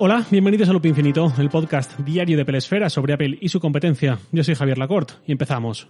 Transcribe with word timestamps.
Hola, 0.00 0.24
bienvenidos 0.30 0.68
a 0.68 0.72
Loop 0.72 0.86
Infinito, 0.86 1.32
el 1.38 1.50
podcast 1.50 1.98
diario 1.98 2.36
de 2.36 2.44
Pelesfera 2.44 2.88
sobre 2.88 3.14
Apple 3.14 3.36
y 3.40 3.48
su 3.48 3.58
competencia. 3.58 4.20
Yo 4.30 4.44
soy 4.44 4.54
Javier 4.54 4.78
Lacorte 4.78 5.14
y 5.26 5.32
empezamos. 5.32 5.88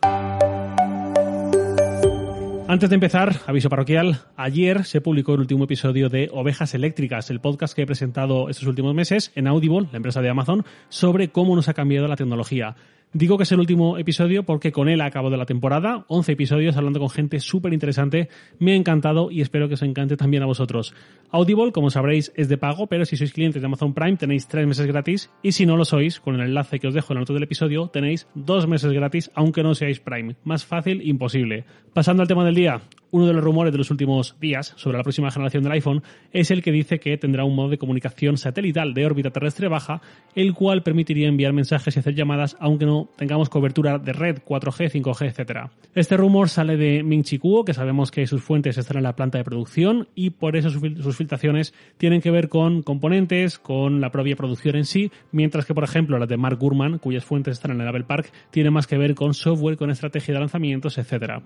Antes 2.67 2.89
de 2.89 2.95
empezar, 2.95 3.37
aviso 3.47 3.69
parroquial, 3.69 4.23
ayer 4.35 4.85
se 4.85 5.03
publicó 5.03 5.35
el 5.35 5.41
último 5.41 5.65
episodio 5.65 6.09
de 6.09 6.31
Ovejas 6.33 6.73
Eléctricas, 6.73 7.29
el 7.29 7.41
podcast 7.41 7.75
que 7.75 7.83
he 7.83 7.87
presentado 7.87 8.49
estos 8.49 8.67
últimos 8.67 8.95
meses 8.95 9.31
en 9.35 9.47
Audible, 9.47 9.89
la 9.91 9.99
empresa 9.99 10.23
de 10.23 10.31
Amazon, 10.31 10.65
sobre 10.89 11.29
cómo 11.29 11.55
nos 11.55 11.69
ha 11.69 11.75
cambiado 11.75 12.09
la 12.09 12.17
tecnología. 12.17 12.77
Digo 13.15 13.39
que 13.39 13.45
es 13.45 13.53
el 13.53 13.61
último 13.61 13.97
episodio 13.97 14.43
porque 14.43 14.71
con 14.71 14.87
él 14.91 15.01
acabo 15.01 15.31
de 15.31 15.39
la 15.39 15.47
temporada, 15.47 16.05
11 16.09 16.33
episodios 16.33 16.77
hablando 16.77 17.01
con 17.01 17.09
gente 17.09 17.41
súper 17.41 17.73
interesante, 17.73 18.29
me 18.59 18.73
ha 18.73 18.77
encantado 18.77 19.31
y 19.31 19.41
espero 19.41 19.67
que 19.67 19.75
os 19.75 19.83
encante 19.83 20.19
también 20.19 20.43
a 20.43 20.47
vosotros. 20.47 20.95
Audible, 21.31 21.73
como 21.73 21.89
sabréis, 21.89 22.33
es 22.37 22.51
de 22.51 22.59
pago, 22.59 22.87
pero 22.87 23.07
si 23.07 23.17
sois 23.17 23.33
clientes 23.33 23.63
de 23.63 23.67
Amazon 23.67 23.95
Prime 23.95 24.19
tenéis 24.19 24.47
3 24.47 24.67
meses 24.67 24.87
gratis 24.87 25.31
y 25.43 25.53
si 25.53 25.65
no 25.65 25.79
lo 25.79 25.87
sois, 25.87 26.21
con 26.21 26.35
el 26.35 26.43
enlace 26.43 26.79
que 26.79 26.89
os 26.89 26.93
dejo 26.95 27.15
en 27.15 27.17
el 27.17 27.21
nota 27.23 27.33
del 27.33 27.45
episodio, 27.45 27.89
tenéis 27.89 28.29
2 28.35 28.67
meses 28.69 28.93
gratis 28.93 29.31
aunque 29.35 29.63
no 29.63 29.75
seáis 29.75 30.01
Prime. 30.01 30.37
Más 30.45 30.67
fácil, 30.67 31.01
imposible. 31.03 31.65
Pasando 31.95 32.23
al 32.23 32.29
tema 32.29 32.45
del 32.45 32.55
día, 32.55 32.83
uno 33.11 33.27
de 33.27 33.33
los 33.33 33.43
rumores 33.43 33.73
de 33.73 33.79
los 33.79 33.91
últimos 33.91 34.37
días 34.39 34.75
sobre 34.77 34.99
la 34.99 35.03
próxima 35.03 35.31
generación 35.31 35.63
del 35.63 35.73
iPhone 35.73 36.03
es 36.31 36.51
el 36.51 36.63
que 36.63 36.73
dice 36.73 37.01
que 37.01 37.17
tendrá 37.17 37.45
un 37.45 37.55
modo 37.55 37.71
de 37.71 37.79
comunicación 37.79 38.37
satelital 38.37 38.93
de 38.93 39.07
órbita 39.07 39.31
terrestre 39.31 39.69
baja, 39.69 40.03
el 40.35 40.53
cual 40.53 40.83
permitiría 40.83 41.29
enviar 41.29 41.55
mensajes 41.55 41.97
y 41.97 42.01
hacer 42.01 42.15
llamadas 42.15 42.57
aunque 42.61 42.85
no 42.85 42.98
tengamos 43.17 43.49
cobertura 43.49 43.99
de 43.99 44.13
red 44.13 44.39
4G, 44.45 44.91
5G, 44.91 45.27
etc. 45.27 45.71
Este 45.95 46.17
rumor 46.17 46.49
sale 46.49 46.77
de 46.77 47.03
Ming 47.03 47.23
Chi 47.23 47.39
Kuo, 47.39 47.65
que 47.65 47.75
sabemos 47.75 48.11
que 48.11 48.27
sus 48.27 48.43
fuentes 48.43 48.79
están 48.79 48.99
en 48.99 49.03
la 49.05 49.17
planta 49.17 49.39
de 49.39 49.45
producción 49.45 50.09
y 50.15 50.31
por 50.31 50.57
eso 50.57 50.71
sus 50.71 51.17
filtraciones 51.17 51.75
tienen 51.97 52.21
que 52.21 52.31
ver 52.31 52.49
con 52.49 52.83
componentes, 52.83 53.59
con 53.59 54.01
la 54.01 54.11
propia 54.11 54.37
producción 54.37 54.77
en 54.77 54.85
sí, 54.85 55.11
mientras 55.33 55.67
que 55.67 55.75
por 55.75 55.85
ejemplo 55.85 56.19
las 56.19 56.29
de 56.29 56.37
Mark 56.37 56.59
Gurman, 56.59 56.99
cuyas 56.99 57.25
fuentes 57.25 57.53
están 57.53 57.73
en 57.73 57.81
el 57.81 57.89
Apple 57.89 58.05
Park, 58.05 58.33
tienen 58.51 58.73
más 58.73 58.87
que 58.87 58.99
ver 58.99 59.15
con 59.15 59.35
software, 59.35 59.77
con 59.77 59.91
estrategia 59.91 60.35
de 60.35 60.41
lanzamientos, 60.41 60.99
etc. 60.99 61.43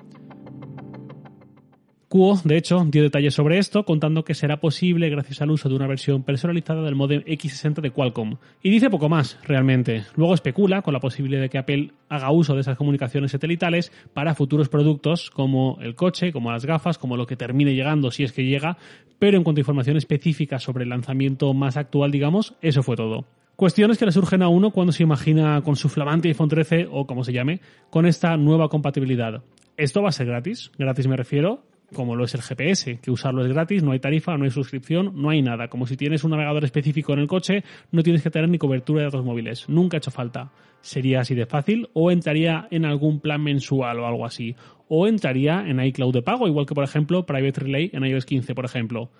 Kuo, 2.13 2.39
de 2.45 2.59
hecho, 2.59 2.85
dio 2.91 3.03
detalles 3.03 3.33
sobre 3.33 3.57
esto, 3.57 3.87
contando 3.87 4.23
que 4.23 4.35
será 4.35 4.61
posible 4.61 5.09
gracias 5.09 5.41
al 5.41 5.51
uso 5.51 5.71
de 5.71 5.77
una 5.77 5.87
versión 5.87 6.25
personalizada 6.25 6.83
del 6.83 6.95
modem 6.95 7.23
X60 7.23 7.81
de 7.81 7.91
Qualcomm. 7.91 8.37
Y 8.63 8.69
dice 8.69 8.91
poco 8.91 9.09
más, 9.09 9.39
realmente. 9.45 10.05
Luego 10.15 10.35
especula 10.35 10.83
con 10.83 10.93
la 10.93 11.01
posibilidad 11.01 11.41
de 11.41 11.49
que 11.49 11.57
Apple 11.57 11.93
haga 12.11 12.31
uso 12.31 12.55
de 12.55 12.61
esas 12.61 12.77
comunicaciones 12.77 13.31
satelitales 13.31 13.93
para 14.13 14.35
futuros 14.35 14.69
productos 14.69 15.31
como 15.31 15.79
el 15.81 15.95
coche, 15.95 16.33
como 16.33 16.53
las 16.53 16.67
gafas, 16.67 16.99
como 16.99 17.17
lo 17.17 17.27
que 17.27 17.37
termine 17.37 17.75
llegando 17.75 18.11
si 18.11 18.25
es 18.25 18.33
que 18.33 18.45
llega, 18.45 18.77
pero 19.19 19.39
en 19.39 19.43
cuanto 19.43 19.61
a 19.61 19.63
información 19.63 19.97
específica 19.97 20.59
sobre 20.59 20.85
el 20.85 20.91
lanzamiento 20.91 21.55
más 21.55 21.79
actual, 21.79 22.11
digamos, 22.11 22.53
eso 22.61 22.83
fue 22.83 22.95
todo. 22.95 23.25
Cuestiones 23.57 23.97
que 23.97 24.05
le 24.05 24.13
surgen 24.13 24.43
a 24.43 24.49
uno 24.49 24.71
cuando 24.71 24.93
se 24.93 25.03
imagina 25.03 25.63
con 25.63 25.77
su 25.77 25.89
flamante 25.89 26.29
iPhone 26.29 26.51
13 26.51 26.89
o 26.93 27.07
como 27.07 27.25
se 27.25 27.33
llame, 27.33 27.61
con 27.89 28.05
esta 28.05 28.37
nueva 28.37 28.69
compatibilidad. 28.69 29.43
¿Esto 29.79 30.03
va 30.03 30.11
a 30.11 30.13
ser 30.13 30.27
gratis? 30.27 30.71
Gratis 30.77 31.07
me 31.07 31.17
refiero 31.17 31.72
como 31.93 32.17
lo 32.17 32.25
es 32.25 32.35
el 32.35 32.43
GPS, 32.43 32.99
que 33.01 33.11
usarlo 33.11 33.45
es 33.45 33.53
gratis, 33.53 33.83
no 33.83 33.93
hay 33.93 34.01
tarifa, 34.01 34.37
no 34.37 34.45
hay 34.45 34.51
suscripción, 34.51 35.13
no 35.15 35.31
hay 35.31 35.43
nada. 35.43 35.69
Como 35.69 35.87
si 35.87 35.97
tienes 35.97 36.25
un 36.25 36.31
navegador 36.33 36.65
específico 36.65 37.13
en 37.13 37.21
el 37.21 37.29
coche, 37.29 37.65
no 37.91 38.03
tienes 38.03 38.23
que 38.23 38.31
tener 38.31 38.49
ni 38.49 38.59
cobertura 38.59 39.01
de 39.01 39.07
datos 39.07 39.25
móviles. 39.25 39.69
Nunca 39.69 39.97
ha 39.97 39.99
hecho 39.99 40.11
falta. 40.11 40.51
Sería 40.81 41.21
así 41.21 41.35
de 41.35 41.47
fácil 41.47 41.89
o 41.93 42.11
entraría 42.11 42.67
en 42.71 42.85
algún 42.85 43.21
plan 43.21 43.43
mensual 43.43 44.01
o 44.01 44.07
algo 44.07 44.27
así. 44.27 44.57
O 44.89 45.07
entraría 45.07 45.65
en 45.67 45.81
iCloud 45.81 46.13
de 46.13 46.23
pago, 46.23 46.49
igual 46.49 46.67
que 46.67 46.75
por 46.75 46.85
ejemplo 46.85 47.25
Private 47.25 47.61
Relay 47.61 47.91
en 47.93 48.05
iOS 48.05 48.27
15, 48.27 48.55
por 48.55 48.65
ejemplo. 48.65 49.11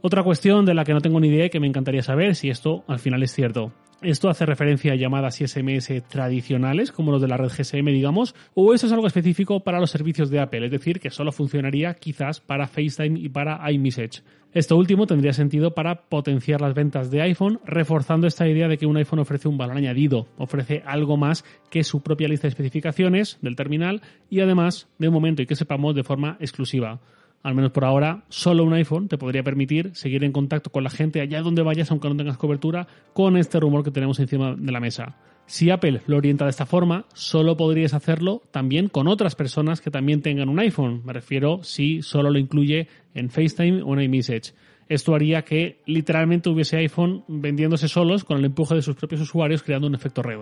Otra 0.00 0.22
cuestión 0.22 0.64
de 0.64 0.74
la 0.74 0.84
que 0.84 0.92
no 0.92 1.00
tengo 1.00 1.20
ni 1.20 1.28
idea 1.28 1.46
y 1.46 1.50
que 1.50 1.60
me 1.60 1.66
encantaría 1.66 2.02
saber 2.02 2.34
si 2.34 2.50
esto 2.50 2.84
al 2.86 2.98
final 2.98 3.22
es 3.22 3.32
cierto. 3.32 3.72
¿Esto 4.00 4.28
hace 4.28 4.46
referencia 4.46 4.92
a 4.92 4.94
llamadas 4.94 5.40
y 5.40 5.48
SMS 5.48 6.04
tradicionales, 6.08 6.92
como 6.92 7.10
los 7.10 7.20
de 7.20 7.26
la 7.26 7.36
red 7.36 7.48
GSM, 7.48 7.86
digamos? 7.86 8.32
¿O 8.54 8.72
eso 8.72 8.86
es 8.86 8.92
algo 8.92 9.08
específico 9.08 9.58
para 9.58 9.80
los 9.80 9.90
servicios 9.90 10.30
de 10.30 10.38
Apple? 10.38 10.66
Es 10.66 10.70
decir, 10.70 11.00
que 11.00 11.10
solo 11.10 11.32
funcionaría 11.32 11.94
quizás 11.94 12.38
para 12.38 12.68
FaceTime 12.68 13.18
y 13.18 13.28
para 13.28 13.60
iMessage. 13.72 14.22
Esto 14.52 14.76
último 14.76 15.08
tendría 15.08 15.32
sentido 15.32 15.74
para 15.74 16.02
potenciar 16.02 16.60
las 16.60 16.74
ventas 16.74 17.10
de 17.10 17.22
iPhone, 17.22 17.58
reforzando 17.64 18.28
esta 18.28 18.46
idea 18.46 18.68
de 18.68 18.78
que 18.78 18.86
un 18.86 18.96
iPhone 18.98 19.18
ofrece 19.18 19.48
un 19.48 19.58
valor 19.58 19.76
añadido, 19.76 20.28
ofrece 20.38 20.84
algo 20.86 21.16
más 21.16 21.44
que 21.68 21.82
su 21.82 22.00
propia 22.00 22.28
lista 22.28 22.46
de 22.46 22.50
especificaciones 22.50 23.38
del 23.42 23.56
terminal 23.56 24.00
y 24.30 24.38
además, 24.40 24.88
de 24.98 25.08
un 25.08 25.14
momento 25.14 25.42
y 25.42 25.46
que 25.46 25.56
sepamos, 25.56 25.96
de 25.96 26.04
forma 26.04 26.36
exclusiva 26.38 27.00
al 27.42 27.54
menos 27.54 27.70
por 27.70 27.84
ahora, 27.84 28.24
solo 28.28 28.64
un 28.64 28.72
iPhone 28.74 29.08
te 29.08 29.18
podría 29.18 29.42
permitir 29.42 29.90
seguir 29.94 30.24
en 30.24 30.32
contacto 30.32 30.70
con 30.70 30.84
la 30.84 30.90
gente 30.90 31.20
allá 31.20 31.40
donde 31.40 31.62
vayas, 31.62 31.90
aunque 31.90 32.08
no 32.08 32.16
tengas 32.16 32.36
cobertura, 32.36 32.86
con 33.12 33.36
este 33.36 33.60
rumor 33.60 33.84
que 33.84 33.90
tenemos 33.90 34.18
encima 34.20 34.54
de 34.56 34.72
la 34.72 34.80
mesa. 34.80 35.16
Si 35.46 35.70
Apple 35.70 36.02
lo 36.06 36.18
orienta 36.18 36.44
de 36.44 36.50
esta 36.50 36.66
forma, 36.66 37.06
solo 37.14 37.56
podrías 37.56 37.94
hacerlo 37.94 38.42
también 38.50 38.88
con 38.88 39.08
otras 39.08 39.34
personas 39.34 39.80
que 39.80 39.90
también 39.90 40.20
tengan 40.20 40.50
un 40.50 40.58
iPhone. 40.58 41.00
Me 41.06 41.14
refiero 41.14 41.60
si 41.62 42.02
solo 42.02 42.30
lo 42.30 42.38
incluye 42.38 42.88
en 43.14 43.30
FaceTime 43.30 43.82
o 43.82 43.94
en 43.94 44.02
iMessage. 44.02 44.52
Esto 44.90 45.14
haría 45.14 45.42
que 45.42 45.80
literalmente 45.86 46.50
hubiese 46.50 46.76
iPhone 46.76 47.24
vendiéndose 47.28 47.88
solos 47.88 48.24
con 48.24 48.38
el 48.38 48.44
empuje 48.44 48.74
de 48.74 48.82
sus 48.82 48.96
propios 48.96 49.22
usuarios, 49.22 49.62
creando 49.62 49.86
un 49.86 49.94
efecto 49.94 50.22
red. 50.22 50.40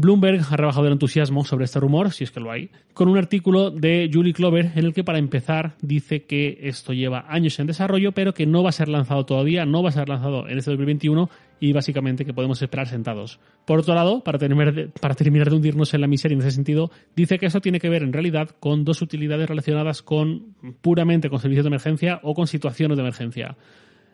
Bloomberg 0.00 0.40
ha 0.50 0.56
rebajado 0.56 0.86
el 0.86 0.94
entusiasmo 0.94 1.44
sobre 1.44 1.66
este 1.66 1.78
rumor, 1.78 2.10
si 2.10 2.24
es 2.24 2.30
que 2.30 2.40
lo 2.40 2.50
hay, 2.50 2.70
con 2.94 3.08
un 3.08 3.18
artículo 3.18 3.70
de 3.70 4.10
Julie 4.10 4.32
Clover 4.32 4.72
en 4.74 4.86
el 4.86 4.94
que 4.94 5.04
para 5.04 5.18
empezar 5.18 5.74
dice 5.82 6.22
que 6.22 6.58
esto 6.62 6.94
lleva 6.94 7.26
años 7.28 7.58
en 7.58 7.66
desarrollo, 7.66 8.12
pero 8.12 8.32
que 8.32 8.46
no 8.46 8.62
va 8.62 8.70
a 8.70 8.72
ser 8.72 8.88
lanzado 8.88 9.26
todavía, 9.26 9.66
no 9.66 9.82
va 9.82 9.90
a 9.90 9.92
ser 9.92 10.08
lanzado 10.08 10.48
en 10.48 10.56
este 10.56 10.70
2021 10.70 11.28
y 11.60 11.74
básicamente 11.74 12.24
que 12.24 12.32
podemos 12.32 12.62
esperar 12.62 12.88
sentados. 12.88 13.40
Por 13.66 13.80
otro 13.80 13.94
lado, 13.94 14.24
para 14.24 14.38
terminar, 14.38 14.72
de, 14.72 14.88
para 14.88 15.14
terminar 15.14 15.50
de 15.50 15.56
hundirnos 15.56 15.92
en 15.92 16.00
la 16.00 16.06
miseria 16.06 16.34
en 16.34 16.40
ese 16.40 16.52
sentido, 16.52 16.90
dice 17.14 17.38
que 17.38 17.44
esto 17.44 17.60
tiene 17.60 17.78
que 17.78 17.90
ver 17.90 18.02
en 18.02 18.14
realidad 18.14 18.48
con 18.58 18.84
dos 18.84 19.02
utilidades 19.02 19.50
relacionadas 19.50 20.00
con 20.00 20.54
puramente 20.80 21.28
con 21.28 21.40
servicios 21.40 21.64
de 21.64 21.68
emergencia 21.68 22.20
o 22.22 22.32
con 22.32 22.46
situaciones 22.46 22.96
de 22.96 23.02
emergencia. 23.02 23.56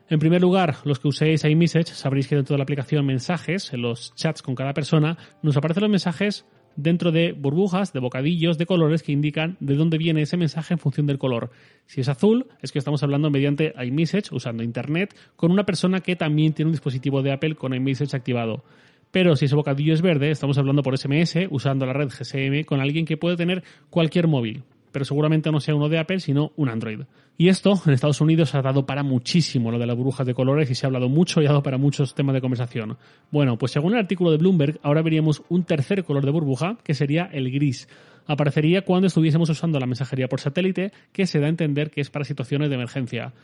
En 0.09 0.21
primer 0.21 0.41
lugar, 0.41 0.77
los 0.85 1.01
que 1.01 1.09
uséis 1.09 1.45
iMessage 1.45 1.89
sabréis 1.89 2.29
que 2.29 2.37
dentro 2.37 2.55
de 2.55 2.59
la 2.59 2.63
aplicación 2.63 3.05
Mensajes, 3.05 3.73
en 3.73 3.83
los 3.83 4.15
chats 4.15 4.41
con 4.41 4.55
cada 4.55 4.73
persona, 4.73 5.19
nos 5.43 5.57
aparecen 5.57 5.81
los 5.81 5.91
mensajes 5.91 6.47
dentro 6.77 7.11
de 7.11 7.33
burbujas, 7.33 7.93
de 7.93 7.99
bocadillos, 7.99 8.57
de 8.57 8.67
colores 8.67 9.03
que 9.03 9.11
indican 9.11 9.57
de 9.59 9.75
dónde 9.75 9.99
viene 9.99 10.23
ese 10.23 10.37
mensaje 10.37 10.75
en 10.75 10.79
función 10.79 11.07
del 11.07 11.19
color. 11.19 11.51
Si 11.87 12.03
es 12.03 12.09
azul, 12.09 12.47
es 12.63 12.71
que 12.71 12.79
estamos 12.79 13.03
hablando 13.03 13.31
mediante 13.31 13.75
iMessage, 13.85 14.31
usando 14.31 14.63
Internet, 14.63 15.13
con 15.35 15.51
una 15.51 15.67
persona 15.67 15.99
que 15.99 16.15
también 16.15 16.53
tiene 16.53 16.69
un 16.69 16.75
dispositivo 16.75 17.23
de 17.23 17.33
Apple 17.33 17.57
con 17.57 17.75
iMessage 17.75 18.15
activado. 18.15 18.63
Pero 19.11 19.35
si 19.35 19.47
ese 19.47 19.57
bocadillo 19.57 19.93
es 19.93 20.03
verde, 20.03 20.31
estamos 20.31 20.57
hablando 20.57 20.85
por 20.85 20.97
SMS, 20.97 21.49
usando 21.51 21.85
la 21.85 21.95
red 21.95 22.11
GSM, 22.11 22.65
con 22.65 22.81
alguien 22.81 23.07
que 23.07 23.17
puede 23.17 23.37
tener 23.37 23.65
cualquier 23.91 24.29
móvil 24.29 24.63
pero 24.97 25.05
seguramente 25.05 25.53
no 25.53 25.61
sea 25.61 25.75
uno 25.75 25.91
de 25.91 25.99
Apple, 25.99 26.21
sino 26.21 26.53
un 26.57 26.71
Android. 26.71 27.01
Y 27.37 27.49
esto 27.49 27.79
en 27.85 27.93
Estados 27.93 28.23
Unidos 28.23 28.55
ha 28.55 28.63
dado 28.63 28.87
para 28.87 29.03
muchísimo 29.03 29.71
lo 29.71 29.79
de 29.79 29.85
las 29.85 29.95
burbujas 29.95 30.27
de 30.27 30.33
colores 30.33 30.71
y 30.71 30.75
se 30.75 30.87
ha 30.87 30.89
hablado 30.89 31.11
mucho 31.11 31.43
y 31.43 31.45
ha 31.45 31.49
dado 31.49 31.63
para 31.63 31.77
muchos 31.77 32.15
temas 32.15 32.33
de 32.33 32.41
conversación. 32.41 32.97
Bueno, 33.31 33.59
pues 33.59 33.73
según 33.73 33.93
el 33.93 33.99
artículo 33.99 34.31
de 34.31 34.39
Bloomberg, 34.39 34.81
ahora 34.83 35.03
veríamos 35.03 35.43
un 35.51 35.65
tercer 35.65 36.03
color 36.03 36.25
de 36.25 36.31
burbuja, 36.31 36.79
que 36.83 36.95
sería 36.95 37.29
el 37.31 37.51
gris. 37.51 37.91
Aparecería 38.27 38.87
cuando 38.87 39.07
estuviésemos 39.07 39.51
usando 39.51 39.79
la 39.79 39.85
mensajería 39.85 40.29
por 40.29 40.41
satélite, 40.41 40.93
que 41.13 41.27
se 41.27 41.41
da 41.41 41.45
a 41.45 41.51
entender 41.51 41.91
que 41.91 42.01
es 42.01 42.09
para 42.09 42.25
situaciones 42.25 42.71
de 42.71 42.77
emergencia 42.77 43.35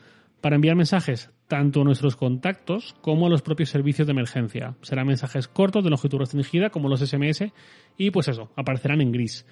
para 0.41 0.57
enviar 0.57 0.75
mensajes 0.75 1.31
tanto 1.49 1.83
a 1.83 1.85
nuestros 1.85 2.17
contactos 2.17 2.97
como 3.03 3.27
a 3.27 3.29
los 3.29 3.43
propios 3.43 3.69
servicios 3.69 4.07
de 4.07 4.13
emergencia. 4.13 4.75
Serán 4.81 5.07
mensajes 5.07 5.49
cortos 5.49 5.85
de 5.85 5.91
longitud 5.91 6.19
restringida 6.19 6.71
como 6.71 6.89
los 6.89 7.01
SMS 7.01 7.53
y 7.99 8.11
pues 8.11 8.29
eso, 8.29 8.51
aparecerán 8.57 9.03
en 9.03 9.13
gris. 9.13 9.45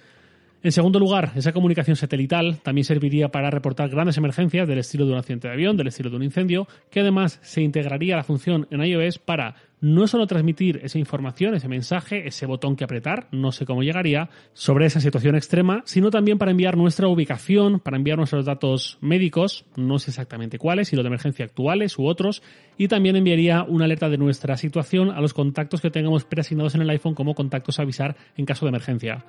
En 0.63 0.73
segundo 0.73 0.99
lugar, 0.99 1.33
esa 1.37 1.53
comunicación 1.53 1.97
satelital 1.97 2.59
también 2.63 2.85
serviría 2.85 3.31
para 3.31 3.49
reportar 3.49 3.89
grandes 3.89 4.19
emergencias 4.19 4.69
del 4.69 4.79
estilo 4.79 5.07
de 5.07 5.13
un 5.13 5.19
accidente 5.19 5.49
de 5.49 5.55
avión, 5.55 5.75
del 5.75 5.87
estilo 5.87 6.11
de 6.11 6.17
un 6.17 6.23
incendio, 6.23 6.69
que 6.91 7.01
además 7.01 7.39
se 7.43 7.63
integraría 7.63 8.15
la 8.15 8.25
función 8.25 8.67
en 8.71 8.85
iOS 8.85 9.19
para 9.19 9.55
no 9.81 10.07
solo 10.07 10.27
transmitir 10.27 10.79
esa 10.83 10.99
información, 10.99 11.55
ese 11.55 11.67
mensaje, 11.67 12.29
ese 12.29 12.45
botón 12.45 12.77
que 12.77 12.85
apretar, 12.85 13.29
no 13.33 13.53
sé 13.53 13.65
cómo 13.65 13.83
llegaría, 13.83 14.29
sobre 14.53 14.85
esa 14.85 15.01
situación 15.01 15.35
extrema, 15.35 15.81
sino 15.87 16.11
también 16.11 16.37
para 16.37 16.51
enviar 16.51 16.77
nuestra 16.77 17.09
ubicación, 17.09 17.81
para 17.81 17.97
enviar 17.97 18.19
nuestros 18.19 18.45
datos 18.45 18.99
médicos, 19.01 19.65
no 19.77 19.99
sé 19.99 20.11
exactamente 20.11 20.59
cuáles, 20.59 20.89
si 20.89 20.97
los 20.97 21.05
de 21.05 21.09
emergencia 21.09 21.47
actuales 21.47 21.99
u 21.99 22.05
otros, 22.05 22.43
y 22.77 22.89
también 22.89 23.17
enviaría 23.17 23.63
una 23.63 23.87
alerta 23.87 24.11
de 24.11 24.19
nuestra 24.19 24.59
situación 24.59 25.11
a 25.11 25.23
los 25.23 25.33
contactos 25.33 25.81
que 25.81 25.91
tengamos 25.91 26.25
preasignados 26.25 26.75
en 26.75 26.83
el 26.83 26.91
iPhone 26.91 27.15
como 27.15 27.35
contactos 27.35 27.79
a 27.79 27.83
avisar 27.83 28.15
en 28.37 28.45
caso 28.45 28.67
de 28.67 28.71
emergencia. 28.71 29.25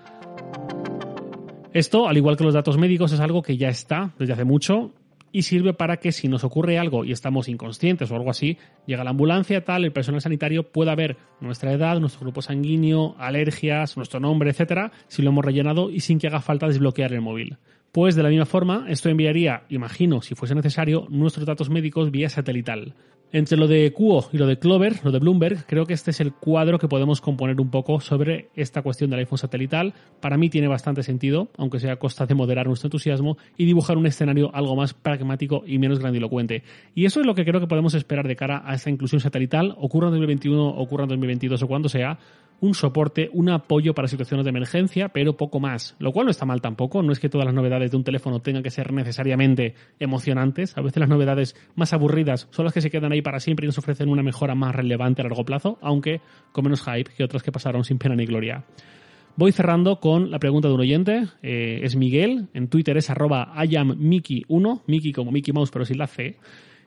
Esto, 1.73 2.09
al 2.09 2.17
igual 2.17 2.35
que 2.35 2.43
los 2.43 2.53
datos 2.53 2.77
médicos, 2.77 3.13
es 3.13 3.21
algo 3.21 3.41
que 3.41 3.55
ya 3.55 3.69
está 3.69 4.13
desde 4.19 4.33
hace 4.33 4.43
mucho 4.43 4.91
y 5.31 5.43
sirve 5.43 5.73
para 5.73 5.97
que 5.97 6.11
si 6.11 6.27
nos 6.27 6.43
ocurre 6.43 6.77
algo 6.77 7.05
y 7.05 7.13
estamos 7.13 7.47
inconscientes 7.47 8.11
o 8.11 8.15
algo 8.15 8.29
así, 8.29 8.57
llega 8.85 9.05
la 9.05 9.11
ambulancia, 9.11 9.63
tal, 9.63 9.85
el 9.85 9.93
personal 9.93 10.19
sanitario 10.19 10.69
pueda 10.69 10.93
ver 10.95 11.15
nuestra 11.39 11.71
edad, 11.71 12.01
nuestro 12.01 12.21
grupo 12.21 12.41
sanguíneo, 12.41 13.15
alergias, 13.17 13.95
nuestro 13.95 14.19
nombre, 14.19 14.49
etcétera, 14.49 14.91
si 15.07 15.21
lo 15.21 15.29
hemos 15.29 15.45
rellenado 15.45 15.89
y 15.89 16.01
sin 16.01 16.19
que 16.19 16.27
haga 16.27 16.41
falta 16.41 16.67
desbloquear 16.67 17.13
el 17.13 17.21
móvil. 17.21 17.57
Pues 17.93 18.15
de 18.15 18.23
la 18.23 18.29
misma 18.29 18.45
forma, 18.45 18.85
esto 18.89 19.07
enviaría, 19.07 19.63
imagino, 19.69 20.21
si 20.21 20.35
fuese 20.35 20.55
necesario, 20.55 21.07
nuestros 21.09 21.45
datos 21.45 21.69
médicos 21.69 22.11
vía 22.11 22.29
satelital. 22.29 22.95
Entre 23.33 23.57
lo 23.57 23.65
de 23.67 23.93
Cuo 23.93 24.27
y 24.33 24.37
lo 24.37 24.45
de 24.45 24.59
Clover, 24.59 25.05
lo 25.05 25.11
de 25.11 25.19
Bloomberg, 25.19 25.65
creo 25.65 25.85
que 25.85 25.93
este 25.93 26.11
es 26.11 26.19
el 26.19 26.33
cuadro 26.33 26.77
que 26.77 26.89
podemos 26.89 27.21
componer 27.21 27.61
un 27.61 27.71
poco 27.71 28.01
sobre 28.01 28.49
esta 28.55 28.81
cuestión 28.81 29.09
del 29.09 29.19
iPhone 29.19 29.37
satelital. 29.37 29.93
Para 30.19 30.37
mí 30.37 30.49
tiene 30.49 30.67
bastante 30.67 31.01
sentido, 31.01 31.49
aunque 31.57 31.79
sea 31.79 31.93
a 31.93 31.95
costa 31.95 32.25
de 32.25 32.35
moderar 32.35 32.67
nuestro 32.67 32.87
entusiasmo 32.87 33.37
y 33.55 33.63
dibujar 33.63 33.95
un 33.97 34.05
escenario 34.05 34.53
algo 34.53 34.75
más 34.75 34.93
pragmático 34.93 35.63
y 35.65 35.79
menos 35.79 35.99
grandilocuente. 35.99 36.63
Y 36.93 37.05
eso 37.05 37.21
es 37.21 37.25
lo 37.25 37.33
que 37.33 37.45
creo 37.45 37.61
que 37.61 37.67
podemos 37.67 37.93
esperar 37.93 38.27
de 38.27 38.35
cara 38.35 38.63
a 38.65 38.73
esta 38.73 38.89
inclusión 38.89 39.21
satelital, 39.21 39.75
ocurra 39.77 40.07
en 40.07 40.11
2021, 40.11 40.67
ocurra 40.67 41.03
en 41.03 41.09
2022 41.11 41.63
o 41.63 41.67
cuando 41.67 41.87
sea, 41.87 42.19
un 42.61 42.75
soporte, 42.75 43.29
un 43.33 43.49
apoyo 43.49 43.93
para 43.93 44.07
situaciones 44.07 44.45
de 44.45 44.49
emergencia, 44.49 45.09
pero 45.09 45.35
poco 45.35 45.59
más. 45.59 45.95
Lo 45.99 46.11
cual 46.11 46.25
no 46.25 46.31
está 46.31 46.45
mal 46.45 46.61
tampoco, 46.61 47.01
no 47.03 47.11
es 47.11 47.19
que 47.19 47.27
todas 47.27 47.45
las 47.45 47.53
novedades 47.53 47.91
de 47.91 47.97
un 47.97 48.03
teléfono 48.03 48.39
tengan 48.39 48.63
que 48.63 48.69
ser 48.69 48.93
necesariamente 48.93 49.73
emocionantes. 49.99 50.77
A 50.77 50.81
veces 50.81 50.99
las 50.99 51.09
novedades 51.09 51.55
más 51.75 51.91
aburridas 51.91 52.47
son 52.51 52.65
las 52.65 52.73
que 52.73 52.81
se 52.81 52.89
quedan 52.89 53.11
ahí 53.11 53.21
para 53.21 53.39
siempre 53.39 53.65
y 53.65 53.67
nos 53.67 53.79
ofrecen 53.79 54.09
una 54.09 54.23
mejora 54.23 54.55
más 54.55 54.75
relevante 54.75 55.21
a 55.21 55.25
largo 55.25 55.43
plazo, 55.43 55.79
aunque 55.81 56.21
con 56.51 56.63
menos 56.63 56.83
hype 56.83 57.11
que 57.17 57.23
otras 57.23 57.43
que 57.43 57.51
pasaron 57.51 57.83
sin 57.83 57.97
pena 57.97 58.15
ni 58.15 58.25
gloria. 58.25 58.63
Voy 59.37 59.51
cerrando 59.53 59.99
con 59.99 60.29
la 60.29 60.39
pregunta 60.39 60.67
de 60.67 60.73
un 60.75 60.81
oyente, 60.81 61.23
eh, 61.41 61.79
es 61.83 61.95
Miguel, 61.95 62.49
en 62.53 62.67
Twitter 62.67 62.97
es 62.97 63.09
arroba 63.09 63.53
IamMickey1, 63.55 64.81
Mickey 64.85 65.13
como 65.13 65.31
Mickey 65.31 65.53
Mouse 65.53 65.71
pero 65.71 65.85
sin 65.85 65.97
la 65.97 66.07
C, 66.07 66.37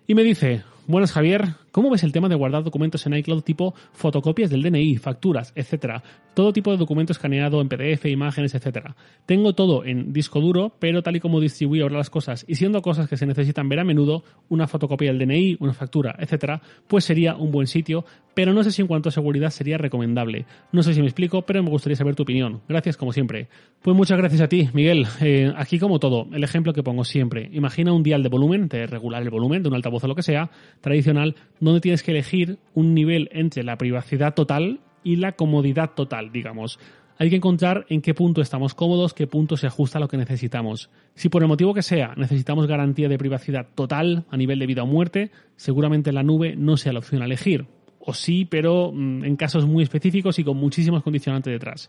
y 0.07 0.15
me 0.15 0.23
dice, 0.23 0.63
buenas 0.87 1.13
Javier, 1.13 1.55
¿Cómo 1.75 1.91
ves 1.91 2.05
el 2.05 2.13
tema 2.13 2.29
de 2.29 2.37
guardar 2.37 2.63
documentos 2.63 3.05
en 3.05 3.15
iCloud 3.15 3.43
tipo 3.43 3.75
fotocopias 3.95 4.49
del 4.49 4.63
DNI, 4.63 4.97
facturas, 4.99 5.53
etcétera? 5.57 6.05
Todo 6.33 6.53
tipo 6.53 6.71
de 6.71 6.77
documento 6.77 7.13
escaneado 7.13 7.61
en 7.61 7.69
PDF, 7.69 8.07
imágenes, 8.07 8.55
etcétera. 8.55 8.95
Tengo 9.27 9.55
todo 9.55 9.85
en 9.85 10.13
disco 10.13 10.41
duro, 10.41 10.77
pero 10.79 11.03
tal 11.03 11.17
y 11.17 11.21
como 11.21 11.41
distribuyo 11.41 11.83
ahora 11.83 11.97
las 11.97 12.11
cosas 12.11 12.45
y 12.47 12.55
siendo 12.55 12.81
cosas 12.81 13.09
que 13.09 13.17
se 13.17 13.27
necesitan 13.27 13.69
ver 13.69 13.81
a 13.81 13.85
menudo, 13.85 14.23
una 14.49 14.69
fotocopia 14.69 15.13
del 15.13 15.19
DNI, 15.19 15.57
una 15.59 15.73
factura, 15.73 16.15
etcétera, 16.17 16.63
pues 16.87 17.05
sería 17.05 17.35
un 17.35 17.51
buen 17.51 17.67
sitio, 17.67 18.05
pero 18.35 18.53
no 18.53 18.63
sé 18.63 18.71
si 18.71 18.81
en 18.81 18.87
cuanto 18.87 19.09
a 19.09 19.13
seguridad 19.13 19.51
sería 19.51 19.77
recomendable. 19.77 20.47
No 20.71 20.85
sé 20.85 20.95
si 20.95 21.01
me 21.01 21.07
explico, 21.07 21.43
pero 21.43 21.61
me 21.65 21.71
gustaría 21.71 21.97
saber 21.97 22.15
tu 22.15 22.23
opinión. 22.23 22.61
Gracias 22.69 22.97
como 22.97 23.13
siempre. 23.13 23.49
Pues 23.83 23.97
muchas 23.97 24.19
gracias 24.19 24.43
a 24.43 24.49
ti, 24.49 24.69
Miguel. 24.75 25.09
Eh, 25.21 25.53
aquí 25.57 25.81
como 25.81 25.99
todo, 25.99 26.29
el 26.33 26.45
ejemplo 26.45 26.73
que 26.73 26.85
pongo 26.85 27.05
siempre. 27.05 27.49
Imagina 27.53 27.93
un 27.93 28.05
dial 28.05 28.23
de 28.23 28.29
volumen, 28.29 28.69
de 28.69 28.87
regular 28.87 29.23
el 29.23 29.31
volumen 29.31 29.63
de 29.63 29.69
un 29.69 29.75
altavoz 29.75 30.05
o 30.05 30.09
lo 30.09 30.15
que 30.15 30.23
sea, 30.23 30.51
tradicional, 30.85 31.35
donde 31.59 31.81
tienes 31.81 32.05
que 32.05 32.13
elegir 32.13 32.59
un 32.75 32.95
nivel 32.95 33.29
entre 33.33 33.65
la 33.65 33.77
privacidad 33.77 34.35
total 34.35 34.81
y 35.03 35.17
la 35.17 35.33
comodidad 35.33 35.91
total, 35.95 36.31
digamos. 36.31 36.79
Hay 37.17 37.31
que 37.31 37.37
encontrar 37.37 37.87
en 37.89 38.03
qué 38.03 38.13
punto 38.13 38.41
estamos 38.41 38.75
cómodos, 38.75 39.15
qué 39.15 39.27
punto 39.27 39.57
se 39.57 39.69
ajusta 39.69 39.99
a 39.99 40.01
lo 40.01 40.09
que 40.09 40.17
necesitamos. 40.17 40.91
Si 41.15 41.29
por 41.29 41.43
el 41.43 41.49
motivo 41.49 41.73
que 41.73 41.83
sea 41.83 42.15
necesitamos 42.17 42.67
garantía 42.67 43.09
de 43.09 43.19
privacidad 43.19 43.69
total 43.75 44.25
a 44.31 44.37
nivel 44.37 44.59
de 44.59 44.67
vida 44.67 44.83
o 44.83 44.87
muerte, 44.87 45.31
seguramente 45.57 46.13
la 46.13 46.25
nube 46.25 46.57
no 46.57 46.77
sea 46.77 46.93
la 46.93 46.99
opción 46.99 47.23
a 47.23 47.27
elegir. 47.27 47.67
O 48.01 48.13
sí, 48.13 48.45
pero 48.45 48.91
mm, 48.93 49.25
en 49.25 49.37
casos 49.37 49.67
muy 49.67 49.83
específicos 49.85 50.39
y 50.39 50.45
con 50.45 50.57
muchísimos 50.57 51.03
condicionantes 51.03 51.53
detrás. 51.53 51.89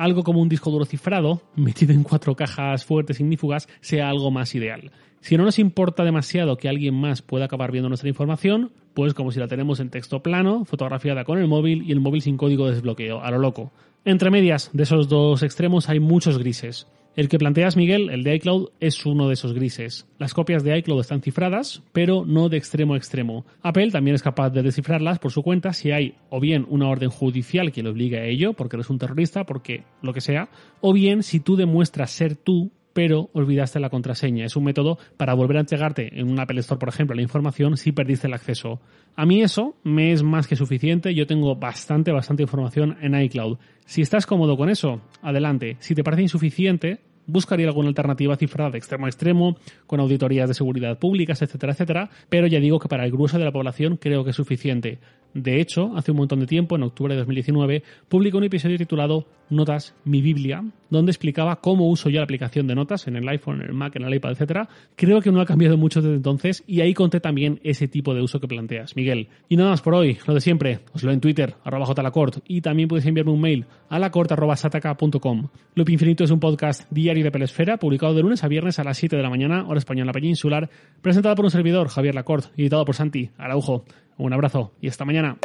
Algo 0.00 0.24
como 0.24 0.40
un 0.40 0.48
disco 0.48 0.70
duro 0.70 0.86
cifrado, 0.86 1.42
metido 1.56 1.92
en 1.92 2.04
cuatro 2.04 2.34
cajas 2.34 2.86
fuertes 2.86 3.20
ignífugas, 3.20 3.68
sea 3.82 4.08
algo 4.08 4.30
más 4.30 4.54
ideal. 4.54 4.92
Si 5.20 5.36
no 5.36 5.44
nos 5.44 5.58
importa 5.58 6.04
demasiado 6.04 6.56
que 6.56 6.70
alguien 6.70 6.94
más 6.94 7.20
pueda 7.20 7.44
acabar 7.44 7.70
viendo 7.70 7.90
nuestra 7.90 8.08
información, 8.08 8.72
pues 8.94 9.12
como 9.12 9.30
si 9.30 9.40
la 9.40 9.46
tenemos 9.46 9.78
en 9.78 9.90
texto 9.90 10.22
plano, 10.22 10.64
fotografiada 10.64 11.24
con 11.24 11.38
el 11.38 11.48
móvil 11.48 11.82
y 11.82 11.92
el 11.92 12.00
móvil 12.00 12.22
sin 12.22 12.38
código 12.38 12.64
de 12.64 12.76
desbloqueo, 12.76 13.22
a 13.22 13.30
lo 13.30 13.40
loco. 13.40 13.72
Entre 14.06 14.30
medias 14.30 14.70
de 14.72 14.84
esos 14.84 15.06
dos 15.06 15.42
extremos 15.42 15.90
hay 15.90 16.00
muchos 16.00 16.38
grises. 16.38 16.86
El 17.16 17.28
que 17.28 17.38
planteas, 17.38 17.76
Miguel, 17.76 18.08
el 18.08 18.22
de 18.22 18.36
iCloud, 18.36 18.68
es 18.78 19.04
uno 19.04 19.26
de 19.26 19.34
esos 19.34 19.52
grises. 19.52 20.06
Las 20.18 20.32
copias 20.32 20.62
de 20.62 20.78
iCloud 20.78 21.00
están 21.00 21.22
cifradas, 21.22 21.82
pero 21.92 22.24
no 22.24 22.48
de 22.48 22.56
extremo 22.56 22.94
a 22.94 22.96
extremo. 22.96 23.44
Apple 23.62 23.90
también 23.90 24.14
es 24.14 24.22
capaz 24.22 24.50
de 24.50 24.62
descifrarlas 24.62 25.18
por 25.18 25.32
su 25.32 25.42
cuenta 25.42 25.72
si 25.72 25.90
hay 25.90 26.14
o 26.30 26.38
bien 26.38 26.64
una 26.68 26.88
orden 26.88 27.10
judicial 27.10 27.72
que 27.72 27.82
lo 27.82 27.90
obligue 27.90 28.20
a 28.20 28.26
ello, 28.26 28.52
porque 28.52 28.76
eres 28.76 28.90
un 28.90 28.98
terrorista, 28.98 29.44
porque 29.44 29.82
lo 30.02 30.12
que 30.12 30.20
sea, 30.20 30.50
o 30.80 30.92
bien 30.92 31.24
si 31.24 31.40
tú 31.40 31.56
demuestras 31.56 32.12
ser 32.12 32.36
tú 32.36 32.70
pero 33.02 33.30
olvidaste 33.32 33.80
la 33.80 33.88
contraseña. 33.88 34.44
Es 34.44 34.56
un 34.56 34.64
método 34.64 34.98
para 35.16 35.32
volver 35.32 35.56
a 35.56 35.60
entregarte 35.60 36.20
en 36.20 36.30
un 36.30 36.38
Apple 36.38 36.60
Store, 36.60 36.78
por 36.78 36.90
ejemplo, 36.90 37.16
la 37.16 37.22
información 37.22 37.78
si 37.78 37.92
perdiste 37.92 38.26
el 38.26 38.34
acceso. 38.34 38.78
A 39.16 39.24
mí 39.24 39.40
eso 39.40 39.74
me 39.84 40.12
es 40.12 40.22
más 40.22 40.46
que 40.46 40.54
suficiente. 40.54 41.14
Yo 41.14 41.26
tengo 41.26 41.56
bastante, 41.56 42.12
bastante 42.12 42.42
información 42.42 42.98
en 43.00 43.18
iCloud. 43.18 43.56
Si 43.86 44.02
estás 44.02 44.26
cómodo 44.26 44.58
con 44.58 44.68
eso, 44.68 45.00
adelante. 45.22 45.78
Si 45.80 45.94
te 45.94 46.04
parece 46.04 46.24
insuficiente, 46.24 47.00
buscaría 47.26 47.68
alguna 47.68 47.88
alternativa 47.88 48.36
cifrada 48.36 48.72
de 48.72 48.76
extremo 48.76 49.06
a 49.06 49.08
extremo, 49.08 49.56
con 49.86 50.00
auditorías 50.00 50.48
de 50.48 50.54
seguridad 50.54 50.98
públicas, 50.98 51.40
etcétera, 51.40 51.72
etcétera, 51.72 52.10
pero 52.28 52.48
ya 52.48 52.60
digo 52.60 52.78
que 52.78 52.88
para 52.88 53.06
el 53.06 53.12
grueso 53.12 53.38
de 53.38 53.46
la 53.46 53.52
población 53.52 53.96
creo 53.96 54.24
que 54.24 54.30
es 54.30 54.36
suficiente. 54.36 54.98
De 55.34 55.60
hecho, 55.60 55.96
hace 55.96 56.10
un 56.10 56.18
montón 56.18 56.40
de 56.40 56.46
tiempo, 56.46 56.76
en 56.76 56.82
octubre 56.82 57.14
de 57.14 57.18
2019, 57.20 57.82
publicó 58.08 58.38
un 58.38 58.44
episodio 58.44 58.76
titulado 58.78 59.26
Notas, 59.48 59.94
mi 60.04 60.22
Biblia, 60.22 60.64
donde 60.90 61.10
explicaba 61.10 61.60
cómo 61.60 61.88
uso 61.88 62.08
yo 62.08 62.18
la 62.18 62.24
aplicación 62.24 62.66
de 62.66 62.74
notas 62.74 63.06
en 63.08 63.16
el 63.16 63.28
iPhone, 63.28 63.60
en 63.62 63.68
el 63.68 63.74
Mac, 63.74 63.96
en 63.96 64.04
el 64.04 64.14
iPad, 64.14 64.32
etc. 64.32 64.68
Creo 64.96 65.20
que 65.20 65.32
no 65.32 65.40
ha 65.40 65.46
cambiado 65.46 65.76
mucho 65.76 66.00
desde 66.00 66.16
entonces 66.16 66.62
y 66.66 66.80
ahí 66.80 66.94
conté 66.94 67.20
también 67.20 67.60
ese 67.64 67.88
tipo 67.88 68.14
de 68.14 68.22
uso 68.22 68.40
que 68.40 68.48
planteas, 68.48 68.94
Miguel. 68.96 69.28
Y 69.48 69.56
nada 69.56 69.70
más 69.70 69.82
por 69.82 69.94
hoy, 69.94 70.18
lo 70.26 70.34
de 70.34 70.40
siempre, 70.40 70.80
os 70.92 71.02
lo 71.02 71.12
en 71.12 71.20
Twitter, 71.20 71.54
arroba 71.64 71.86
jlacort, 71.86 72.38
y 72.46 72.60
también 72.60 72.88
podéis 72.88 73.06
enviarme 73.06 73.32
un 73.32 73.40
mail 73.40 73.66
a 73.88 73.98
lacort.sataka.com. 73.98 75.48
Loop 75.74 75.88
Infinito 75.90 76.24
es 76.24 76.30
un 76.30 76.40
podcast 76.40 76.90
diario 76.90 77.24
de 77.24 77.30
Pelesfera, 77.30 77.76
publicado 77.76 78.14
de 78.14 78.22
lunes 78.22 78.44
a 78.44 78.48
viernes 78.48 78.78
a 78.78 78.84
las 78.84 78.98
7 78.98 79.16
de 79.16 79.22
la 79.22 79.30
mañana, 79.30 79.66
hora 79.66 79.78
española 79.78 80.12
peninsular, 80.12 80.70
presentado 81.02 81.34
por 81.34 81.44
un 81.44 81.50
servidor, 81.50 81.88
Javier 81.88 82.14
Lacort, 82.14 82.52
editado 82.56 82.84
por 82.84 82.94
Santi 82.94 83.30
Araujo. 83.36 83.84
Un 84.20 84.34
abrazo 84.34 84.70
y 84.82 84.88
hasta 84.88 85.06
mañana. 85.06 85.38